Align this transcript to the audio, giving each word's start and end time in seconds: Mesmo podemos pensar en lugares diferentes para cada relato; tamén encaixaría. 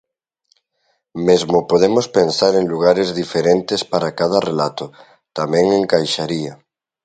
Mesmo 1.27 1.57
podemos 1.71 2.05
pensar 2.17 2.53
en 2.61 2.67
lugares 2.73 3.07
diferentes 3.21 3.81
para 3.91 4.15
cada 4.19 4.39
relato; 4.49 4.85
tamén 5.37 5.65
encaixaría. 5.81 6.53